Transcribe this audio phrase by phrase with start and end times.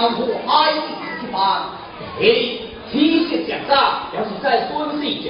[0.00, 1.62] 当初爱挨打一番
[2.18, 3.76] 你提起点赞
[4.10, 5.22] 表示再多一次已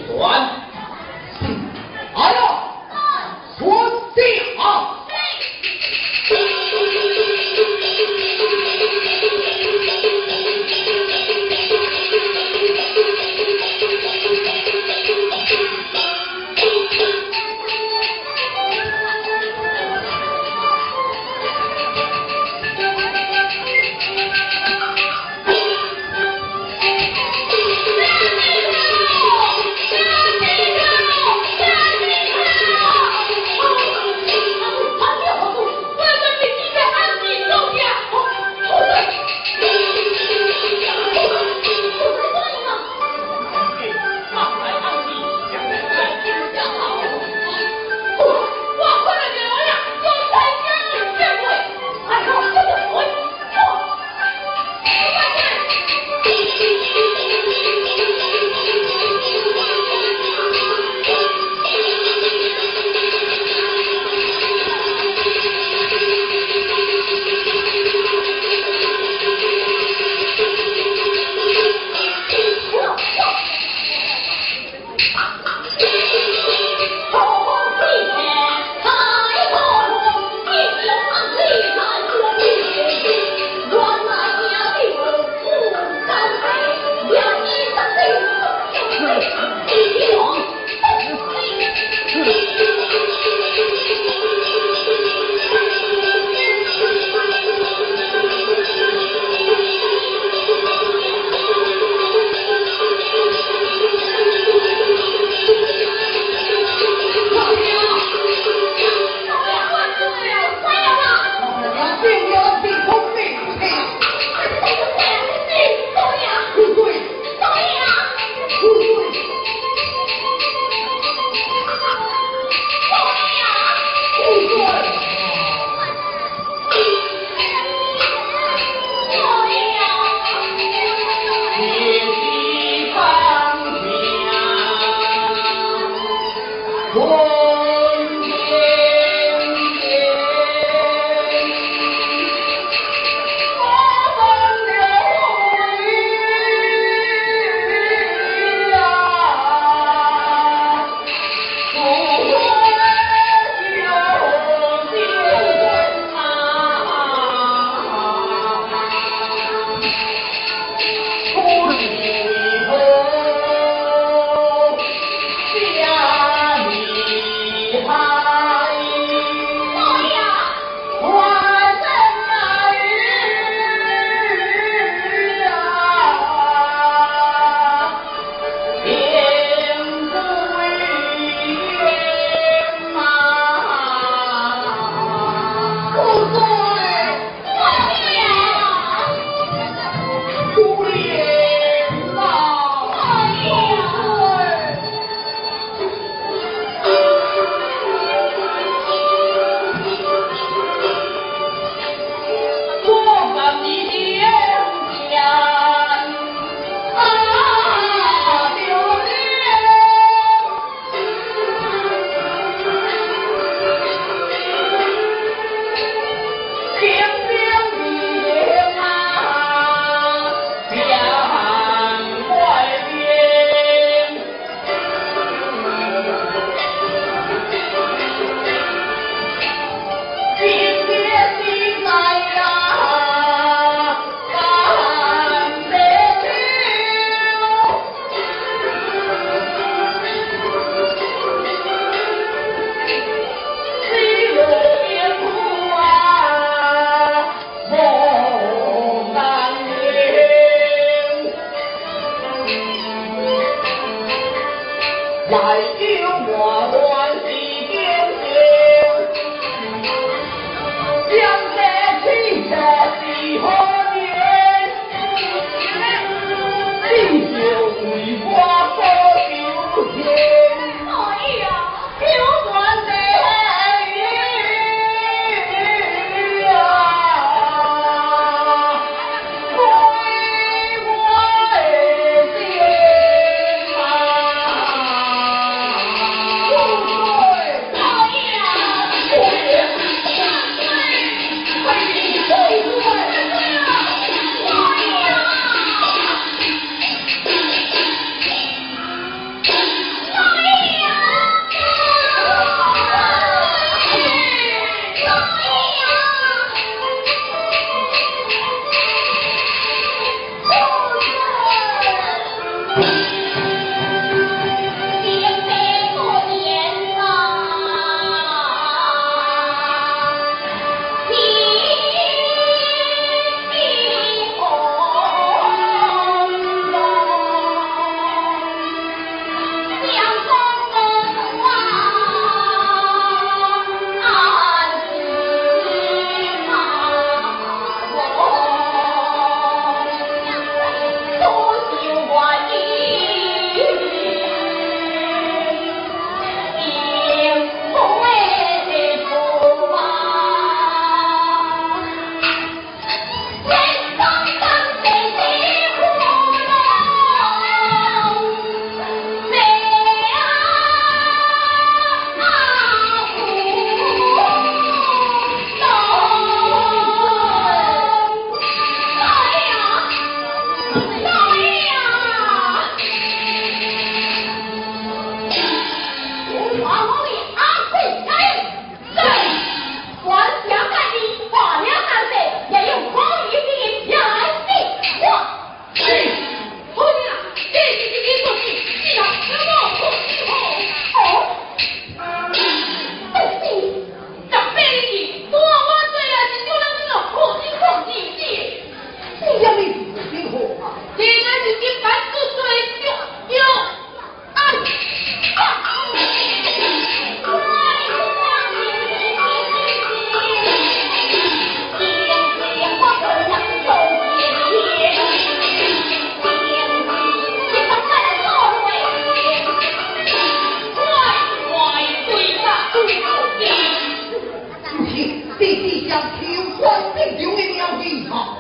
[428.11, 428.40] 啊！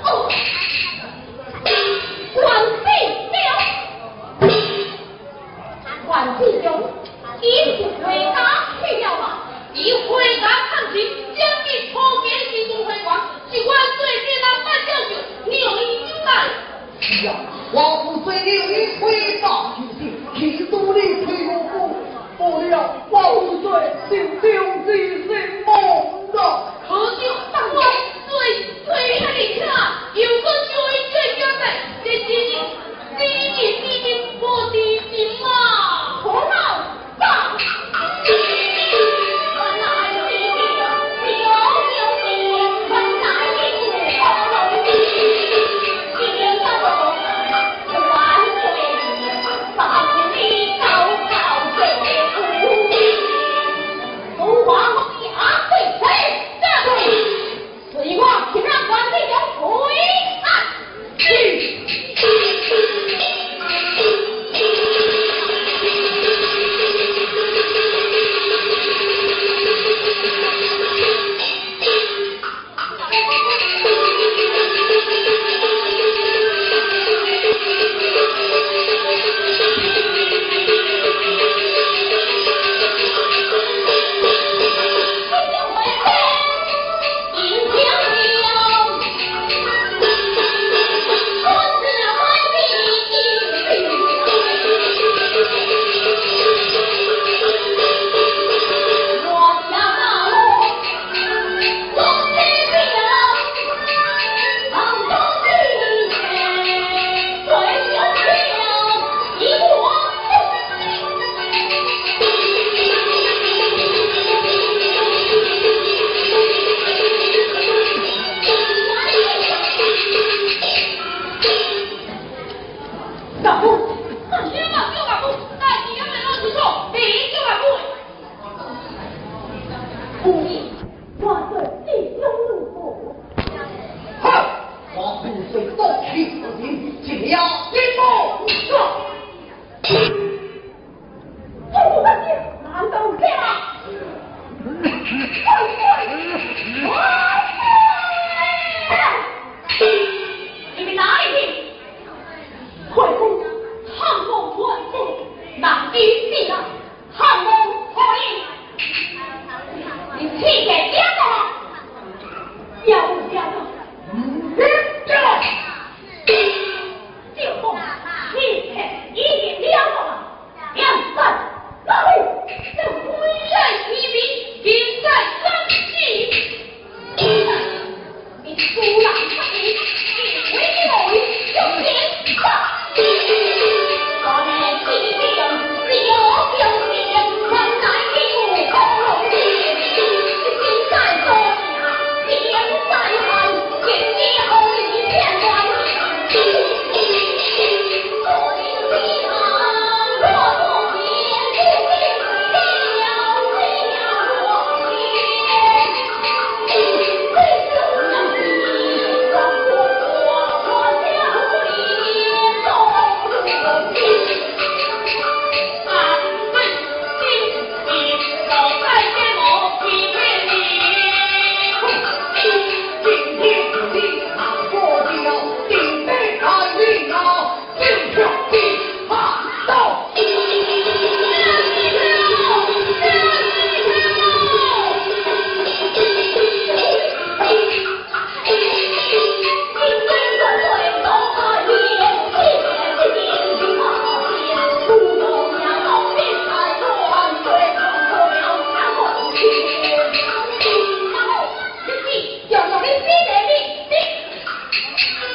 [255.09, 255.30] much.